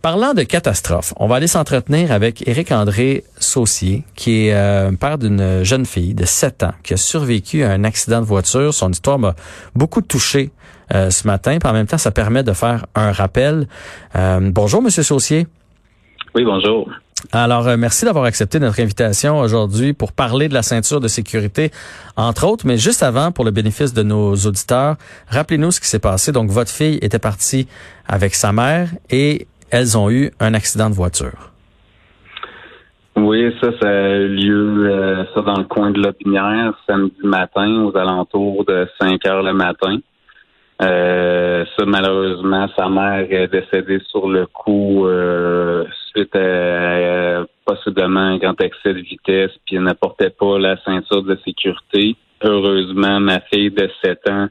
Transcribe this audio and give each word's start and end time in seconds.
Parlant 0.00 0.34
de 0.34 0.42
catastrophe, 0.42 1.14
on 1.16 1.28
va 1.28 1.36
aller 1.36 1.46
s'entretenir 1.46 2.10
avec 2.10 2.46
Éric-André 2.48 3.24
Saucier, 3.38 4.02
qui 4.16 4.48
est 4.48 4.54
euh, 4.54 4.90
père 4.92 5.16
d'une 5.16 5.62
jeune 5.62 5.86
fille 5.86 6.14
de 6.14 6.24
7 6.24 6.64
ans 6.64 6.72
qui 6.82 6.94
a 6.94 6.96
survécu 6.96 7.62
à 7.62 7.70
un 7.70 7.84
accident 7.84 8.20
de 8.20 8.26
voiture. 8.26 8.74
Son 8.74 8.90
histoire 8.90 9.18
m'a 9.18 9.34
beaucoup 9.76 10.02
touché 10.02 10.50
euh, 10.92 11.10
ce 11.10 11.26
matin. 11.26 11.58
Puis 11.60 11.70
en 11.70 11.72
même 11.72 11.86
temps, 11.86 11.98
ça 11.98 12.10
permet 12.10 12.42
de 12.42 12.52
faire 12.52 12.86
un 12.94 13.12
rappel. 13.12 13.68
Euh, 14.16 14.40
bonjour, 14.42 14.82
Monsieur 14.82 15.04
Saucier. 15.04 15.46
Oui, 16.34 16.44
bonjour. 16.44 16.88
Alors, 17.30 17.64
merci 17.78 18.04
d'avoir 18.04 18.24
accepté 18.24 18.58
notre 18.58 18.80
invitation 18.80 19.38
aujourd'hui 19.38 19.92
pour 19.92 20.12
parler 20.12 20.48
de 20.48 20.54
la 20.54 20.62
ceinture 20.62 21.00
de 21.00 21.08
sécurité, 21.08 21.70
entre 22.16 22.46
autres. 22.46 22.66
Mais 22.66 22.76
juste 22.76 23.02
avant, 23.02 23.30
pour 23.30 23.44
le 23.44 23.52
bénéfice 23.52 23.94
de 23.94 24.02
nos 24.02 24.34
auditeurs, 24.34 24.96
rappelez-nous 25.28 25.70
ce 25.70 25.80
qui 25.80 25.86
s'est 25.86 26.00
passé. 26.00 26.32
Donc, 26.32 26.50
votre 26.50 26.70
fille 26.70 26.98
était 27.00 27.20
partie 27.20 27.68
avec 28.08 28.34
sa 28.34 28.52
mère 28.52 28.88
et 29.10 29.46
elles 29.70 29.96
ont 29.96 30.10
eu 30.10 30.32
un 30.40 30.54
accident 30.54 30.90
de 30.90 30.94
voiture. 30.94 31.52
Oui, 33.16 33.54
ça, 33.60 33.68
ça 33.80 33.88
a 33.88 34.08
eu 34.16 34.28
lieu 34.28 34.90
euh, 34.90 35.24
ça 35.34 35.42
dans 35.42 35.58
le 35.58 35.64
coin 35.64 35.90
de 35.90 36.00
l'Opinière, 36.02 36.72
samedi 36.86 37.14
matin, 37.22 37.84
aux 37.84 37.96
alentours 37.96 38.64
de 38.64 38.88
5 39.00 39.24
heures 39.26 39.42
le 39.42 39.52
matin. 39.52 39.98
Euh, 40.82 41.64
ça, 41.76 41.84
malheureusement, 41.86 42.66
sa 42.76 42.88
mère 42.88 43.26
est 43.30 43.48
décédée 43.48 44.00
sur 44.10 44.28
le 44.28 44.46
coup 44.46 45.06
euh, 45.06 45.84
suite 46.10 46.34
à 46.34 47.44
possiblement 47.64 48.20
un 48.20 48.38
grand 48.38 48.60
excès 48.60 48.92
de 48.94 49.00
vitesse, 49.00 49.52
puis 49.64 49.76
elle 49.76 49.84
n'apportait 49.84 50.30
pas 50.30 50.58
la 50.58 50.76
ceinture 50.82 51.22
de 51.22 51.38
sécurité. 51.44 52.16
Heureusement, 52.42 53.20
ma 53.20 53.40
fille 53.40 53.70
de 53.70 53.88
7 54.04 54.28
ans 54.28 54.48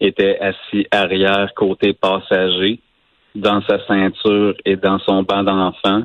était 0.00 0.38
assise 0.40 0.86
arrière 0.90 1.52
côté 1.54 1.92
passager 1.92 2.80
dans 3.34 3.60
sa 3.62 3.84
ceinture 3.86 4.54
et 4.64 4.76
dans 4.76 4.98
son 5.00 5.22
banc 5.22 5.42
d'enfant. 5.42 6.02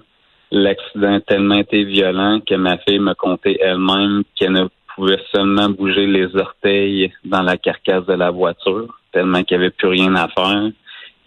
L'accident 0.52 1.16
a 1.16 1.22
tellement 1.22 1.60
été 1.60 1.84
violent 1.84 2.40
que 2.46 2.56
ma 2.56 2.78
fille 2.80 3.00
me 3.00 3.14
contait 3.14 3.58
elle-même 3.62 4.24
qu'elle 4.36 4.54
ne 4.54 4.68
pouvait 4.96 5.22
seulement 5.34 5.70
bouger 5.70 6.08
les 6.08 6.36
orteils 6.36 7.14
dans 7.24 7.44
la 7.44 7.58
carcasse 7.58 8.06
de 8.06 8.14
la 8.14 8.32
voiture, 8.32 8.99
tellement 9.12 9.44
qu'il 9.44 9.58
n'y 9.58 9.64
avait 9.64 9.72
plus 9.72 9.88
rien 9.88 10.16
à 10.16 10.28
faire. 10.28 10.70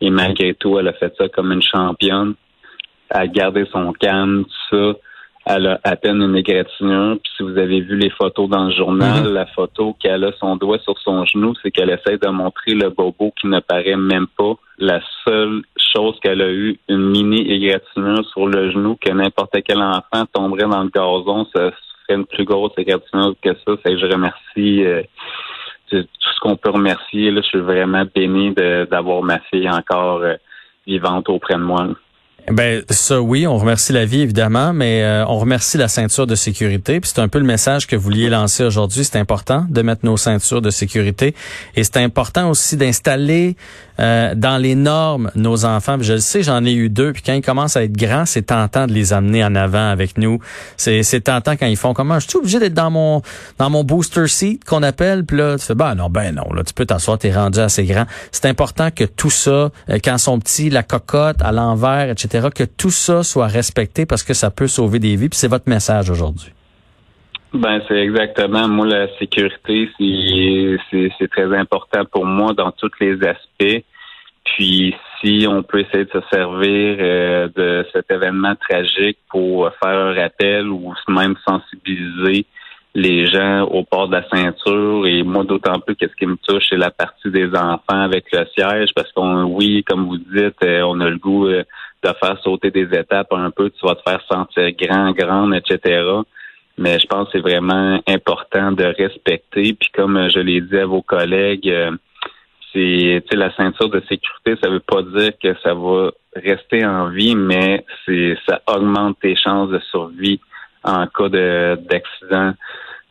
Et 0.00 0.10
malgré 0.10 0.54
tout, 0.54 0.78
elle 0.78 0.88
a 0.88 0.92
fait 0.92 1.14
ça 1.16 1.28
comme 1.28 1.52
une 1.52 1.62
championne. 1.62 2.34
Elle 3.10 3.20
a 3.20 3.26
gardé 3.28 3.64
son 3.72 3.92
calme, 3.92 4.44
tout 4.44 4.76
ça. 4.76 4.98
Elle 5.44 5.66
a 5.66 5.80
à 5.82 5.96
peine 5.96 6.22
une 6.22 6.36
égratignure. 6.36 7.18
Puis 7.22 7.32
si 7.36 7.42
vous 7.42 7.58
avez 7.58 7.80
vu 7.80 7.96
les 7.96 8.10
photos 8.10 8.48
dans 8.48 8.64
le 8.64 8.74
journal, 8.74 9.32
la 9.32 9.46
photo 9.46 9.96
qu'elle 10.00 10.24
a 10.24 10.32
son 10.38 10.56
doigt 10.56 10.78
sur 10.78 10.98
son 10.98 11.24
genou, 11.24 11.54
c'est 11.62 11.70
qu'elle 11.70 11.90
essaie 11.90 12.18
de 12.18 12.28
montrer 12.28 12.74
le 12.74 12.90
bobo 12.90 13.32
qui 13.40 13.48
ne 13.48 13.60
paraît 13.60 13.96
même 13.96 14.28
pas. 14.38 14.54
La 14.78 15.00
seule 15.24 15.62
chose 15.94 16.18
qu'elle 16.22 16.42
a 16.42 16.50
eu, 16.50 16.78
une 16.88 17.10
mini 17.10 17.40
égratignure 17.52 18.24
sur 18.30 18.46
le 18.46 18.70
genou, 18.70 18.96
que 19.00 19.12
n'importe 19.12 19.56
quel 19.64 19.82
enfant 19.82 20.24
tomberait 20.32 20.68
dans 20.68 20.82
le 20.82 20.90
gazon, 20.90 21.46
ça 21.54 21.70
serait 21.70 22.18
une 22.18 22.26
plus 22.26 22.44
grosse 22.44 22.72
égratignure 22.76 23.34
que 23.42 23.50
ça. 23.54 23.76
Fait 23.82 23.94
que 23.94 23.98
je 23.98 24.06
remercie 24.06 24.84
euh, 24.84 25.02
qu'on 26.42 26.56
peut 26.56 26.70
remercier. 26.70 27.30
Là, 27.30 27.40
je 27.40 27.46
suis 27.46 27.60
vraiment 27.60 28.04
béni 28.12 28.52
d'avoir 28.90 29.22
ma 29.22 29.38
fille 29.38 29.70
encore 29.70 30.22
euh, 30.22 30.34
vivante 30.86 31.28
auprès 31.28 31.54
de 31.54 31.60
moi. 31.60 31.86
Ben 32.50 32.82
ça 32.90 33.22
oui, 33.22 33.46
on 33.46 33.56
remercie 33.56 33.92
la 33.92 34.04
vie 34.04 34.20
évidemment, 34.20 34.72
mais 34.72 35.04
euh, 35.04 35.24
on 35.26 35.38
remercie 35.38 35.78
la 35.78 35.86
ceinture 35.86 36.26
de 36.26 36.34
sécurité. 36.34 36.98
Puis 36.98 37.12
c'est 37.14 37.20
un 37.20 37.28
peu 37.28 37.38
le 37.38 37.44
message 37.44 37.86
que 37.86 37.94
vous 37.94 38.02
vouliez 38.02 38.28
lancer 38.28 38.64
aujourd'hui. 38.64 39.04
C'est 39.04 39.16
important 39.16 39.64
de 39.70 39.80
mettre 39.82 40.04
nos 40.04 40.16
ceintures 40.16 40.60
de 40.60 40.70
sécurité 40.70 41.36
et 41.76 41.84
c'est 41.84 41.98
important 41.98 42.50
aussi 42.50 42.76
d'installer 42.76 43.56
euh, 44.00 44.34
dans 44.34 44.56
les 44.56 44.74
normes 44.74 45.30
nos 45.36 45.64
enfants. 45.64 45.98
je 46.00 46.14
le 46.14 46.18
sais, 46.18 46.42
j'en 46.42 46.64
ai 46.64 46.72
eu 46.72 46.88
deux. 46.88 47.12
Puis 47.12 47.22
quand 47.22 47.32
ils 47.32 47.42
commencent 47.42 47.76
à 47.76 47.84
être 47.84 47.96
grands, 47.96 48.26
c'est 48.26 48.42
tentant 48.42 48.88
de 48.88 48.92
les 48.92 49.12
amener 49.12 49.44
en 49.44 49.54
avant 49.54 49.90
avec 49.90 50.18
nous. 50.18 50.40
C'est 50.76 51.04
c'est 51.04 51.20
tentant 51.20 51.52
quand 51.52 51.66
ils 51.66 51.76
font 51.76 51.94
comment 51.94 52.18
Je 52.18 52.28
suis 52.28 52.38
obligé 52.38 52.58
d'être 52.58 52.74
dans 52.74 52.90
mon 52.90 53.22
dans 53.58 53.70
mon 53.70 53.84
booster 53.84 54.26
seat 54.26 54.64
qu'on 54.64 54.82
appelle. 54.82 55.24
Puis 55.24 55.36
là 55.36 55.56
tu 55.58 55.64
fais 55.64 55.76
ben 55.76 55.94
non 55.94 56.10
ben 56.10 56.34
non 56.34 56.52
là 56.52 56.64
tu 56.64 56.74
peux 56.74 56.86
t'asseoir, 56.86 57.18
t'es 57.18 57.32
rendu 57.32 57.60
assez 57.60 57.84
grand. 57.84 58.06
C'est 58.32 58.46
important 58.46 58.90
que 58.90 59.04
tout 59.04 59.30
ça, 59.30 59.50
euh, 59.50 59.70
quand 60.02 60.16
ils 60.16 60.18
sont 60.18 60.40
petits, 60.40 60.70
la 60.70 60.82
cocotte 60.82 61.40
à 61.40 61.52
l'envers, 61.52 62.10
etc 62.10 62.31
que 62.54 62.64
tout 62.64 62.90
ça 62.90 63.22
soit 63.22 63.46
respecté 63.46 64.06
parce 64.06 64.22
que 64.22 64.34
ça 64.34 64.50
peut 64.50 64.68
sauver 64.68 64.98
des 64.98 65.16
vies. 65.16 65.28
Puis 65.28 65.38
c'est 65.38 65.48
votre 65.48 65.68
message 65.68 66.10
aujourd'hui. 66.10 66.52
Ben 67.52 67.82
c'est 67.86 67.98
exactement. 67.98 68.66
Moi, 68.66 68.86
la 68.86 69.18
sécurité, 69.18 69.90
c'est 70.00 71.28
très 71.30 71.54
important 71.54 72.04
pour 72.10 72.24
moi 72.24 72.54
dans 72.54 72.70
tous 72.72 72.90
les 73.00 73.14
aspects. 73.26 73.84
Puis 74.44 74.94
si 75.20 75.46
on 75.48 75.62
peut 75.62 75.80
essayer 75.80 76.04
de 76.04 76.10
se 76.10 76.20
servir 76.32 76.96
euh, 76.98 77.48
de 77.54 77.86
cet 77.92 78.10
événement 78.10 78.54
tragique 78.56 79.18
pour 79.30 79.70
faire 79.82 79.98
un 79.98 80.14
rappel 80.14 80.68
ou 80.68 80.94
même 81.08 81.36
sensibiliser 81.46 82.46
les 82.94 83.26
gens 83.26 83.62
au 83.64 83.84
port 83.84 84.08
de 84.08 84.16
la 84.16 84.28
ceinture 84.28 85.06
et 85.06 85.22
moi 85.22 85.44
d'autant 85.44 85.80
plus 85.80 85.96
qu'est-ce 85.96 86.14
qui 86.16 86.26
me 86.26 86.36
touche 86.36 86.64
c'est 86.68 86.76
la 86.76 86.90
partie 86.90 87.30
des 87.30 87.48
enfants 87.54 88.00
avec 88.00 88.26
le 88.32 88.44
siège 88.54 88.90
parce 88.94 89.10
qu'on 89.12 89.44
oui 89.44 89.82
comme 89.84 90.04
vous 90.06 90.18
dites 90.18 90.62
euh, 90.62 90.82
on 90.82 91.00
a 91.00 91.08
le 91.08 91.16
goût 91.16 91.46
euh, 91.46 91.64
de 92.02 92.12
faire 92.22 92.38
sauter 92.42 92.70
des 92.70 92.88
étapes 92.98 93.32
un 93.32 93.50
peu 93.50 93.70
tu 93.70 93.86
vas 93.86 93.94
te 93.94 94.02
faire 94.02 94.22
sentir 94.30 94.70
grand 94.72 95.12
grande 95.12 95.54
etc 95.54 96.04
mais 96.78 96.98
je 96.98 97.06
pense 97.06 97.26
que 97.26 97.32
c'est 97.34 97.40
vraiment 97.40 98.00
important 98.08 98.72
de 98.72 98.84
respecter 98.84 99.74
puis 99.74 99.88
comme 99.94 100.28
je 100.30 100.38
l'ai 100.38 100.60
dit 100.60 100.78
à 100.78 100.86
vos 100.86 101.02
collègues 101.02 101.68
euh, 101.68 101.92
c'est 102.72 103.34
la 103.34 103.54
ceinture 103.54 103.90
de 103.90 104.00
sécurité 104.08 104.56
ça 104.62 104.70
veut 104.70 104.80
pas 104.80 105.02
dire 105.02 105.32
que 105.42 105.54
ça 105.62 105.74
va 105.74 106.10
rester 106.34 106.84
en 106.84 107.08
vie 107.08 107.36
mais 107.36 107.84
c'est 108.06 108.36
ça 108.48 108.62
augmente 108.66 109.18
tes 109.20 109.36
chances 109.36 109.70
de 109.70 109.78
survie 109.90 110.40
en 110.84 111.06
cas 111.06 111.28
d'accident. 111.28 112.54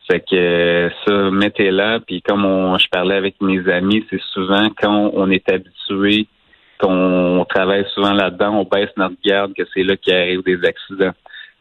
Fait 0.09 0.23
que 0.29 0.89
ça, 1.05 1.31
mettez-la. 1.31 1.99
Puis 2.01 2.21
comme 2.21 2.77
je 2.79 2.87
parlais 2.89 3.15
avec 3.15 3.39
mes 3.41 3.67
amis, 3.71 4.05
c'est 4.09 4.21
souvent 4.33 4.69
quand 4.81 5.11
on 5.13 5.29
est 5.29 5.47
habitué, 5.49 6.27
qu'on 6.81 7.45
travaille 7.49 7.85
souvent 7.93 8.13
là-dedans, 8.13 8.59
on 8.59 8.63
baisse 8.63 8.89
notre 8.97 9.15
garde 9.23 9.53
que 9.53 9.63
c'est 9.73 9.83
là 9.83 9.95
qu'il 9.95 10.13
arrive 10.13 10.43
des 10.43 10.59
accidents. 10.65 11.13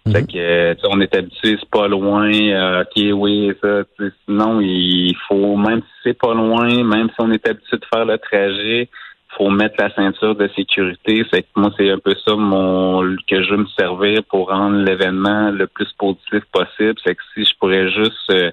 Mhm. 0.06 0.12
Fait 0.12 0.26
que 0.26 0.88
on 0.88 1.00
est 1.00 1.14
habitué, 1.14 1.56
c'est 1.60 1.70
pas 1.70 1.86
loin, 1.86 2.32
euh, 2.32 2.82
ok, 2.82 3.03
oui, 3.14 3.53
ça. 3.62 3.82
Sinon, 4.25 4.60
il 4.60 5.14
faut, 5.28 5.56
même 5.56 5.80
si 5.80 5.92
c'est 6.04 6.19
pas 6.19 6.32
loin, 6.34 6.82
même 6.84 7.09
si 7.10 7.16
on 7.19 7.30
est 7.30 7.47
habitué 7.47 7.76
de 7.76 7.84
faire 7.92 8.06
le 8.06 8.16
trajet, 8.19 8.88
faut 9.36 9.50
mettre 9.50 9.76
la 9.78 9.94
ceinture 9.94 10.34
de 10.34 10.48
sécurité. 10.56 11.22
Fait 11.25 11.42
que 11.42 11.48
moi, 11.54 11.70
c'est 11.76 11.91
un 11.91 11.98
peu 11.98 12.14
ça 12.25 12.34
mon 12.34 13.16
que 13.28 13.42
je 13.42 13.50
veux 13.50 13.59
me 13.59 13.66
servir 13.78 14.22
pour 14.28 14.48
rendre 14.48 14.78
l'événement 14.84 15.50
le 15.50 15.66
plus 15.66 15.91
positif 15.98 16.42
possible. 16.53 16.94
C'est 17.04 17.14
que 17.14 17.22
si 17.34 17.44
je 17.44 17.54
pourrais 17.59 17.91
juste 17.91 18.30
euh, 18.30 18.50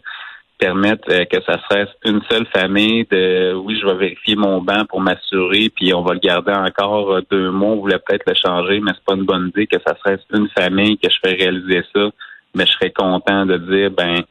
permettre 0.57 1.11
euh, 1.11 1.25
que 1.25 1.41
ça 1.43 1.59
reste 1.69 1.95
une 2.05 2.21
seule 2.29 2.45
famille 2.47 3.05
de 3.09 3.53
oui, 3.53 3.79
je 3.79 3.85
vais 3.85 3.95
vérifier 3.95 4.35
mon 4.35 4.61
banc 4.61 4.85
pour 4.89 5.01
m'assurer, 5.01 5.69
puis 5.75 5.93
on 5.93 6.01
va 6.01 6.13
le 6.13 6.19
garder 6.19 6.53
encore 6.53 7.13
euh, 7.13 7.21
deux 7.29 7.51
mois, 7.51 7.69
on 7.69 7.81
voulait 7.81 7.99
peut-être 7.99 8.25
le 8.27 8.35
changer, 8.35 8.79
mais 8.79 8.91
c'est 8.95 9.05
pas 9.05 9.15
une 9.15 9.25
bonne 9.25 9.49
idée 9.49 9.67
que 9.67 9.77
ça 9.85 9.95
reste 10.03 10.25
une 10.33 10.49
famille, 10.49 10.97
que 10.97 11.09
je 11.09 11.17
fais 11.23 11.35
réaliser 11.35 11.83
ça. 11.95 12.09
Mais 12.55 12.65
je 12.65 12.71
serais 12.71 12.91
content 12.91 13.45
de 13.45 13.57
dire 13.57 13.91
ben 13.91 14.21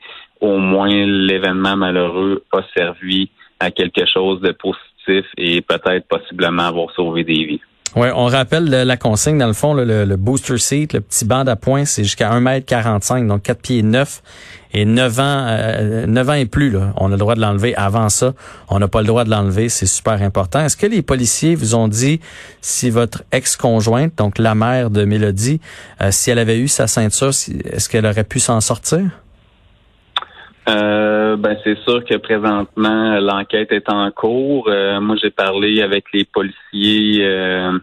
au 0.41 0.59
moins 0.59 0.89
l'événement 0.89 1.77
malheureux 1.77 2.45
a 2.53 2.61
servi 2.77 3.31
à 3.61 3.71
quelque 3.71 4.05
chose 4.07 4.41
de 4.41 4.53
positif 4.53 5.31
et 5.37 5.61
peut-être 5.61 6.09
possiblement 6.09 6.65
avoir 6.65 6.91
sauvé 6.93 7.25
des 7.25 7.45
vies. 7.45 7.61
Oui, 7.95 8.09
on 8.15 8.27
rappelle 8.27 8.69
la 8.69 8.97
consigne, 8.97 9.39
dans 9.39 9.47
le 9.47 9.55
fond, 9.55 9.73
le, 9.73 10.17
booster 10.17 10.59
seat, 10.59 10.93
le 10.93 11.01
petit 11.01 11.25
banc 11.25 11.45
d'appoint, 11.45 11.85
c'est 11.85 12.05
jusqu'à 12.05 12.31
1m45, 12.31 13.27
donc 13.27 13.43
4 13.43 13.61
pieds 13.61 13.83
9 13.83 14.23
et 14.75 14.85
9 14.85 15.21
ans, 15.21 15.47
euh, 15.49 16.25
ans 16.29 16.33
et 16.35 16.45
plus. 16.45 16.71
Là, 16.71 16.93
on 16.97 17.07
a 17.07 17.13
le 17.13 17.17
droit 17.17 17.35
de 17.35 17.41
l'enlever. 17.41 17.75
Avant 17.77 18.11
ça, 18.11 18.35
on 18.69 18.79
n'a 18.79 18.89
pas 18.89 19.01
le 19.01 19.07
droit 19.07 19.25
de 19.25 19.31
l'enlever. 19.31 19.71
C'est 19.71 19.87
super 19.87 20.21
important. 20.21 20.63
Est-ce 20.63 20.77
que 20.77 20.87
les 20.87 21.01
policiers 21.01 21.55
vous 21.55 21.75
ont 21.75 21.89
dit 21.89 22.21
si 22.61 22.91
votre 22.91 23.23
ex-conjointe, 23.33 24.13
donc 24.19 24.39
la 24.39 24.55
mère 24.55 24.91
de 24.91 25.05
Mélodie, 25.05 25.61
euh, 26.03 26.11
si 26.11 26.31
elle 26.31 26.39
avait 26.39 26.59
eu 26.59 26.69
sa 26.69 26.87
ceinture, 26.87 27.31
est-ce 27.31 27.89
qu'elle 27.89 28.05
aurait 28.05 28.25
pu 28.25 28.41
s'en 28.41 28.61
sortir? 28.61 29.01
Euh, 30.69 31.37
ben 31.37 31.57
c'est 31.63 31.79
sûr 31.85 32.05
que 32.05 32.17
présentement 32.17 33.21
l'enquête 33.21 33.71
est 33.71 33.89
en 33.89 34.11
cours. 34.11 34.69
Euh, 34.69 35.01
moi 35.01 35.17
j'ai 35.23 35.31
parlé 35.31 35.81
avec 35.81 36.07
les 36.13 36.25
policiers 36.25 37.25
euh, 37.25 37.79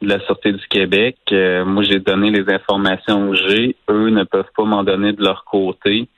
de 0.00 0.08
la 0.08 0.18
Sûreté 0.20 0.52
du 0.52 0.66
Québec. 0.68 1.16
Moi, 1.30 1.84
j'ai 1.84 2.00
donné 2.00 2.30
les 2.30 2.52
informations 2.52 3.30
que 3.30 3.36
j'ai. 3.36 3.76
Eux 3.88 4.10
ne 4.10 4.24
peuvent 4.24 4.50
pas 4.56 4.64
m'en 4.64 4.82
donner 4.82 5.12
de 5.12 5.22
leur 5.22 5.44
côté. 5.44 6.08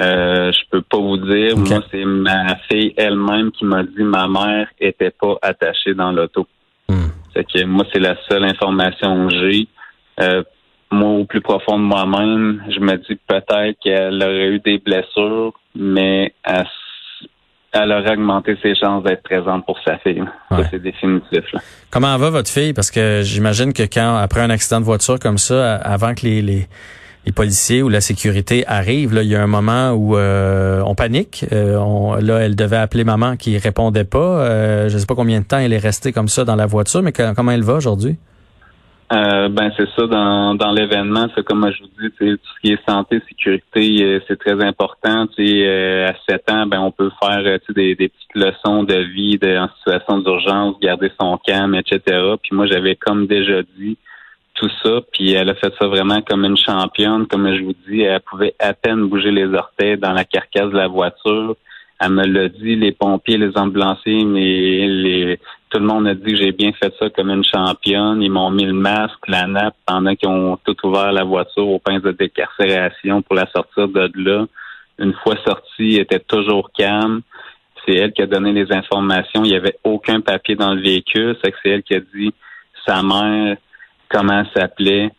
Euh, 0.00 0.50
je 0.52 0.60
peux 0.70 0.80
pas 0.80 0.98
vous 0.98 1.18
dire. 1.18 1.56
Moi, 1.56 1.82
c'est 1.90 2.04
ma 2.04 2.56
fille 2.70 2.94
elle-même 2.96 3.50
qui 3.50 3.64
m'a 3.64 3.82
dit 3.82 4.02
ma 4.02 4.26
mère 4.28 4.68
était 4.80 5.10
pas 5.10 5.36
attachée 5.42 5.94
dans 5.94 6.12
l'auto. 6.12 6.46
Hmm. 6.88 7.08
C'est 7.34 7.44
que 7.44 7.64
moi, 7.64 7.84
c'est 7.92 7.98
la 7.98 8.16
seule 8.28 8.44
information 8.44 9.28
que 9.28 9.34
j'ai. 9.34 9.68
Moi, 10.92 11.08
au 11.10 11.24
plus 11.24 11.40
profond 11.40 11.78
de 11.78 11.84
moi-même, 11.84 12.62
je 12.68 12.80
me 12.80 12.96
dis 12.96 13.18
peut-être 13.26 13.78
qu'elle 13.82 14.22
aurait 14.22 14.48
eu 14.48 14.58
des 14.60 14.78
blessures, 14.78 15.52
mais 15.76 16.34
elle, 16.42 17.92
aurait 17.92 18.12
augmenté 18.12 18.56
ses 18.60 18.74
chances 18.74 19.04
d'être 19.04 19.22
présente 19.22 19.64
pour 19.66 19.78
sa 19.84 19.98
fille. 19.98 20.24
Ça, 20.50 20.64
c'est 20.70 20.82
définitif. 20.82 21.44
Comment 21.90 22.16
va 22.16 22.30
votre 22.30 22.50
fille? 22.50 22.72
Parce 22.72 22.90
que 22.90 23.22
j'imagine 23.22 23.72
que 23.72 23.84
quand, 23.84 24.16
après 24.16 24.40
un 24.40 24.50
accident 24.50 24.80
de 24.80 24.84
voiture 24.84 25.20
comme 25.20 25.38
ça, 25.38 25.76
avant 25.76 26.14
que 26.14 26.22
les, 26.22 26.42
les, 26.42 26.66
les 27.26 27.32
policiers 27.32 27.82
ou 27.82 27.88
la 27.88 28.00
sécurité 28.00 28.66
arrivent, 28.66 29.14
là, 29.14 29.22
il 29.22 29.28
y 29.28 29.36
a 29.36 29.42
un 29.42 29.46
moment 29.46 29.92
où 29.92 30.16
euh, 30.16 30.82
on 30.86 30.94
panique. 30.94 31.44
Euh, 31.52 31.76
on, 31.76 32.14
là, 32.14 32.38
elle 32.38 32.56
devait 32.56 32.76
appeler 32.76 33.04
maman 33.04 33.36
qui 33.36 33.56
répondait 33.58 34.04
pas. 34.04 34.18
Euh, 34.18 34.88
je 34.88 34.94
ne 34.94 34.98
sais 34.98 35.06
pas 35.06 35.14
combien 35.14 35.40
de 35.40 35.44
temps 35.44 35.58
elle 35.58 35.72
est 35.72 35.78
restée 35.78 36.12
comme 36.12 36.28
ça 36.28 36.44
dans 36.44 36.56
la 36.56 36.66
voiture, 36.66 37.02
mais 37.02 37.12
comment 37.12 37.52
elle 37.52 37.62
va 37.62 37.74
aujourd'hui? 37.74 38.16
Euh, 39.12 39.48
ben 39.48 39.72
c'est 39.76 39.88
ça 39.96 40.06
dans, 40.06 40.54
dans 40.54 40.70
l'événement, 40.70 41.26
c'est 41.34 41.44
comme 41.44 41.68
je 41.72 41.82
vous 41.82 41.88
dis, 42.00 42.10
tout 42.16 42.38
ce 42.54 42.60
qui 42.60 42.72
est 42.72 42.88
santé, 42.88 43.20
sécurité, 43.28 44.04
euh, 44.04 44.20
c'est 44.28 44.38
très 44.38 44.64
important. 44.64 45.26
Euh, 45.36 46.08
à 46.08 46.14
7 46.28 46.50
ans, 46.52 46.66
ben 46.66 46.78
on 46.78 46.92
peut 46.92 47.10
faire 47.20 47.42
des, 47.74 47.96
des 47.96 48.08
petites 48.08 48.34
leçons 48.36 48.84
de 48.84 48.94
vie 48.94 49.36
de, 49.36 49.58
en 49.58 49.68
situation 49.78 50.18
d'urgence, 50.18 50.78
garder 50.80 51.10
son 51.20 51.38
calme, 51.38 51.74
etc. 51.74 52.00
Puis 52.40 52.54
moi 52.54 52.66
j'avais 52.66 52.94
comme 52.94 53.26
déjà 53.26 53.62
dit 53.76 53.98
tout 54.54 54.70
ça, 54.84 55.00
puis 55.12 55.32
elle 55.32 55.50
a 55.50 55.54
fait 55.54 55.72
ça 55.80 55.88
vraiment 55.88 56.20
comme 56.22 56.44
une 56.44 56.56
championne, 56.56 57.26
comme 57.26 57.52
je 57.52 57.64
vous 57.64 57.74
dis, 57.88 58.02
elle 58.02 58.20
pouvait 58.20 58.54
à 58.60 58.74
peine 58.74 59.08
bouger 59.08 59.32
les 59.32 59.46
orteils 59.46 59.98
dans 59.98 60.12
la 60.12 60.24
carcasse 60.24 60.70
de 60.70 60.76
la 60.76 60.86
voiture. 60.86 61.56
Elle 62.00 62.12
me 62.12 62.24
l'a 62.24 62.48
dit, 62.48 62.76
les 62.76 62.92
pompiers, 62.92 63.36
les 63.36 63.56
ambulanciers, 63.56 64.24
mais 64.24 64.86
les, 64.86 65.38
tout 65.70 65.78
le 65.78 65.84
monde 65.86 66.08
a 66.08 66.14
dit 66.14 66.36
j'ai 66.36 66.52
bien 66.52 66.72
fait 66.72 66.92
ça 66.98 67.10
comme 67.10 67.30
une 67.30 67.44
championne. 67.44 68.20
Ils 68.22 68.30
m'ont 68.30 68.50
mis 68.50 68.64
le 68.64 68.72
masque, 68.72 69.28
la 69.28 69.46
nappe, 69.46 69.76
pendant 69.86 70.14
qu'ils 70.16 70.28
ont 70.28 70.58
tout 70.64 70.76
ouvert 70.84 71.12
la 71.12 71.24
voiture 71.24 71.68
au 71.68 71.78
pince 71.78 72.02
de 72.02 72.10
décarcération 72.10 73.22
pour 73.22 73.36
la 73.36 73.46
sortir 73.54 73.88
de 73.88 74.10
là. 74.16 74.46
Une 74.98 75.14
fois 75.14 75.36
sortie, 75.46 75.94
elle 75.94 76.02
était 76.02 76.18
toujours 76.18 76.70
calme. 76.76 77.20
C'est 77.86 77.94
elle 77.94 78.12
qui 78.12 78.22
a 78.22 78.26
donné 78.26 78.52
les 78.52 78.72
informations. 78.72 79.44
Il 79.44 79.50
n'y 79.50 79.56
avait 79.56 79.78
aucun 79.84 80.20
papier 80.20 80.56
dans 80.56 80.74
le 80.74 80.80
véhicule. 80.80 81.36
C'est 81.42 81.54
elle 81.64 81.82
qui 81.82 81.94
a 81.94 82.00
dit 82.00 82.34
sa 82.86 83.02
mère, 83.02 83.56
comment 84.08 84.40
elle 84.40 84.50
s'appelait. 84.54 85.10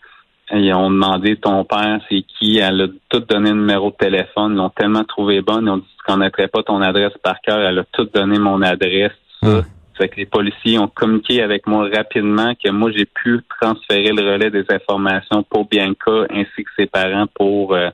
Ils 0.53 0.73
ont 0.73 0.89
demandé 0.89 1.37
ton 1.37 1.63
père, 1.63 1.99
c'est 2.09 2.23
qui? 2.23 2.57
Elle 2.57 2.81
a 2.81 2.87
tout 3.09 3.19
donné 3.21 3.49
le 3.51 3.55
numéro 3.55 3.91
de 3.91 3.95
téléphone. 3.95 4.53
Ils 4.53 4.57
l'ont 4.57 4.69
tellement 4.69 5.03
trouvé 5.03 5.41
bonne. 5.41 5.65
Ils 5.65 5.69
ont 5.69 5.77
dit 5.77 5.87
qu'on 6.05 6.13
connaîtrais 6.13 6.47
pas 6.47 6.63
ton 6.63 6.81
adresse 6.81 7.13
par 7.23 7.39
cœur. 7.41 7.59
Elle 7.59 7.79
a 7.79 7.85
tout 7.91 8.07
donné 8.13 8.37
mon 8.37 8.61
adresse. 8.61 9.13
Ça. 9.41 9.63
Fait 9.97 10.09
que 10.09 10.17
les 10.17 10.25
policiers 10.25 10.79
ont 10.79 10.87
communiqué 10.87 11.41
avec 11.41 11.67
moi 11.67 11.87
rapidement 11.93 12.53
que 12.55 12.69
moi 12.71 12.91
j'ai 12.91 13.05
pu 13.05 13.41
transférer 13.61 14.11
le 14.11 14.31
relais 14.31 14.49
des 14.49 14.65
informations 14.69 15.43
pour 15.43 15.67
Bianca 15.67 16.25
ainsi 16.29 16.63
que 16.63 16.71
ses 16.77 16.85
parents 16.87 17.27
pour 17.27 17.75
euh, 17.75 17.89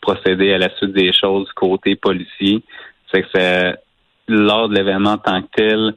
procéder 0.00 0.52
à 0.52 0.58
la 0.58 0.70
suite 0.76 0.92
des 0.92 1.12
choses 1.12 1.50
côté 1.52 1.96
policier. 1.96 2.62
Fait 3.10 3.22
que 3.22 3.28
c'est 3.34 3.74
lors 4.28 4.68
de 4.68 4.76
l'événement 4.76 5.12
en 5.12 5.18
tant 5.18 5.42
que 5.42 5.48
tel, 5.56 5.94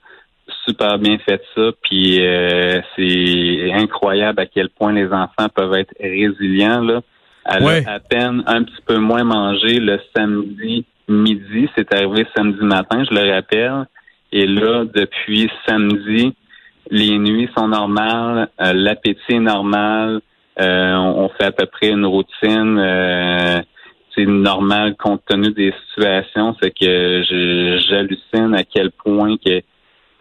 super 0.67 0.97
bien 0.97 1.17
fait 1.19 1.41
ça, 1.55 1.71
puis 1.81 2.25
euh, 2.25 2.81
c'est 2.95 3.71
incroyable 3.73 4.39
à 4.39 4.45
quel 4.45 4.69
point 4.69 4.93
les 4.93 5.07
enfants 5.07 5.49
peuvent 5.53 5.75
être 5.75 5.93
résilients. 5.99 6.81
Là. 6.81 7.01
Elle 7.45 7.67
a 7.67 7.93
à 7.93 7.99
peine 7.99 8.43
un 8.47 8.63
petit 8.63 8.81
peu 8.85 8.97
moins 8.97 9.23
mangé 9.23 9.79
le 9.79 9.99
samedi 10.15 10.85
midi, 11.07 11.69
c'est 11.75 11.93
arrivé 11.93 12.25
samedi 12.35 12.63
matin, 12.63 13.03
je 13.09 13.13
le 13.13 13.33
rappelle. 13.33 13.85
Et 14.31 14.47
là, 14.47 14.85
depuis 14.85 15.49
samedi, 15.67 16.33
les 16.89 17.17
nuits 17.17 17.49
sont 17.55 17.67
normales, 17.67 18.49
euh, 18.61 18.73
l'appétit 18.73 19.33
est 19.33 19.39
normal, 19.39 20.21
euh, 20.59 20.93
on, 20.95 21.29
fait 21.29 21.45
à 21.45 21.51
peu 21.51 21.65
près 21.65 21.89
une 21.89 22.05
routine. 22.05 22.77
Euh, 22.79 23.61
c'est 24.15 24.25
normal 24.25 24.95
compte 24.95 25.23
tenu 25.27 25.51
des 25.51 25.73
situations, 25.87 26.55
c'est 26.61 26.71
que 26.71 27.23
j'hallucine 27.87 28.53
à 28.53 28.63
quel 28.63 28.91
point 28.91 29.37
que 29.37 29.61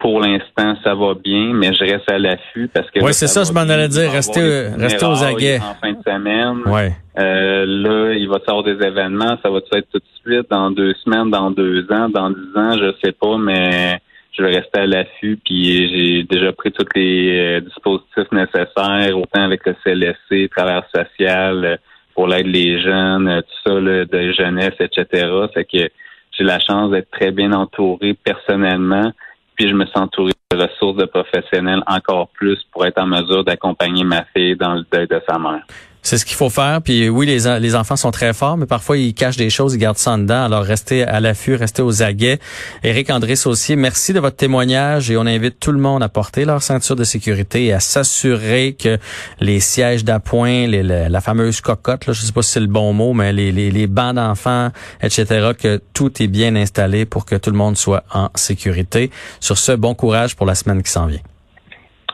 pour 0.03 0.19
l'instant, 0.19 0.75
ça 0.83 0.93
va 0.95 1.13
bien, 1.13 1.53
mais 1.53 1.73
je 1.73 1.85
reste 1.85 2.11
à 2.11 2.19
l'affût 2.19 2.67
parce 2.67 2.91
que. 2.91 2.99
Oui, 2.99 3.13
c'est 3.13 3.27
ça, 3.27 3.45
je 3.45 3.53
m'en 3.53 3.61
allais 3.61 3.87
dire. 3.87 4.11
Rester, 4.11 4.67
rester 4.77 5.05
aux 5.05 5.23
aguets. 5.23 5.59
En 5.59 5.75
fin 5.75 5.93
de 5.93 6.03
semaine. 6.05 6.57
Ouais. 6.65 6.91
Euh, 7.17 7.65
là, 7.65 8.13
il 8.13 8.27
va 8.27 8.35
y 8.35 8.49
avoir 8.49 8.63
des 8.63 8.85
événements. 8.85 9.37
Ça 9.41 9.49
va 9.49 9.59
être 9.59 9.87
tout 9.93 9.99
de 9.99 10.03
suite 10.25 10.51
dans 10.51 10.71
deux 10.71 10.93
semaines, 11.05 11.29
dans 11.31 11.51
deux 11.51 11.87
ans, 11.89 12.09
dans 12.09 12.29
dix 12.31 12.57
ans, 12.57 12.77
je 12.77 12.93
sais 13.01 13.13
pas, 13.13 13.37
mais 13.37 14.01
je 14.33 14.43
vais 14.43 14.57
rester 14.57 14.81
à 14.81 14.87
l'affût. 14.87 15.39
Puis 15.41 15.87
j'ai 15.87 16.23
déjà 16.23 16.51
pris 16.51 16.73
tous 16.73 16.85
les 16.95 17.39
euh, 17.39 17.61
dispositifs 17.61 18.31
nécessaires, 18.33 19.17
autant 19.17 19.43
avec 19.43 19.65
le 19.65 19.73
CLSC, 19.85 20.49
travers 20.49 20.83
social, 20.93 21.63
euh, 21.63 21.77
pour 22.13 22.27
l'aide 22.27 22.51
des 22.51 22.81
jeunes, 22.81 23.41
tout 23.41 23.71
ça, 23.71 23.79
là, 23.79 24.03
de 24.03 24.33
jeunesse, 24.33 24.75
etc. 24.81 25.29
C'est 25.53 25.63
que 25.63 25.89
j'ai 26.37 26.43
la 26.43 26.59
chance 26.59 26.91
d'être 26.91 27.09
très 27.09 27.31
bien 27.31 27.53
entouré 27.53 28.15
personnellement 28.21 29.13
puis 29.55 29.69
je 29.69 29.73
me 29.73 29.85
sens 29.87 30.03
entouré 30.03 30.31
de 30.51 30.57
ressources 30.57 30.97
de 30.97 31.05
professionnels 31.05 31.83
encore 31.87 32.29
plus 32.29 32.59
pour 32.71 32.85
être 32.85 32.99
en 32.99 33.07
mesure 33.07 33.43
d'accompagner 33.43 34.03
ma 34.03 34.25
fille 34.35 34.55
dans 34.55 34.73
le 34.75 34.85
deuil 34.91 35.07
de 35.07 35.21
sa 35.27 35.37
mère. 35.39 35.65
C'est 36.03 36.17
ce 36.17 36.25
qu'il 36.25 36.35
faut 36.35 36.49
faire. 36.49 36.81
Puis 36.83 37.09
oui, 37.09 37.25
les, 37.25 37.59
les 37.59 37.75
enfants 37.75 37.95
sont 37.95 38.11
très 38.11 38.33
forts, 38.33 38.57
mais 38.57 38.65
parfois 38.65 38.97
ils 38.97 39.13
cachent 39.13 39.37
des 39.37 39.49
choses, 39.49 39.73
ils 39.73 39.79
gardent 39.79 39.97
ça 39.97 40.11
en 40.11 40.17
dedans. 40.19 40.43
Alors 40.43 40.63
restez 40.63 41.03
à 41.03 41.19
l'affût, 41.19 41.55
restez 41.55 41.81
aux 41.81 42.03
aguets. 42.03 42.39
Éric 42.83 43.09
André 43.09 43.35
Saucier, 43.35 43.75
merci 43.75 44.13
de 44.13 44.19
votre 44.19 44.35
témoignage 44.35 45.09
et 45.09 45.17
on 45.17 45.25
invite 45.25 45.59
tout 45.59 45.71
le 45.71 45.79
monde 45.79 46.03
à 46.03 46.09
porter 46.09 46.45
leur 46.45 46.61
ceinture 46.61 46.95
de 46.95 47.03
sécurité 47.03 47.65
et 47.65 47.73
à 47.73 47.79
s'assurer 47.79 48.75
que 48.77 48.97
les 49.39 49.59
sièges 49.59 50.03
d'appoint, 50.03 50.67
la, 50.67 51.21
fameuse 51.21 51.61
cocotte, 51.61 52.05
là, 52.05 52.13
je 52.13 52.21
sais 52.21 52.33
pas 52.33 52.41
si 52.41 52.51
c'est 52.51 52.59
le 52.59 52.67
bon 52.67 52.93
mot, 52.93 53.13
mais 53.13 53.31
les, 53.31 53.51
les, 53.51 53.71
les 53.71 53.87
bancs 53.87 54.15
d'enfants, 54.15 54.69
etc., 55.01 55.51
que 55.57 55.81
tout 55.93 56.21
est 56.21 56.27
bien 56.27 56.55
installé 56.55 57.05
pour 57.05 57.25
que 57.25 57.35
tout 57.35 57.49
le 57.49 57.57
monde 57.57 57.77
soit 57.77 58.03
en 58.13 58.29
sécurité. 58.35 59.09
Sur 59.39 59.57
ce, 59.57 59.71
bon 59.71 59.95
courage 59.95 60.35
pour 60.35 60.45
la 60.45 60.55
semaine 60.55 60.83
qui 60.83 60.91
s'en 60.91 61.07
vient. 61.07 61.21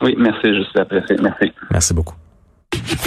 Oui, 0.02 0.16
merci, 0.18 0.42
je 0.44 0.64
suis 0.70 0.80
apprécié. 0.80 1.16
Merci. 1.22 1.52
Merci 1.72 1.94
beaucoup. 1.94 2.16